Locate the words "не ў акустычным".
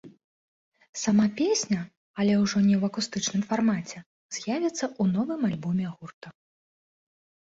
2.69-3.41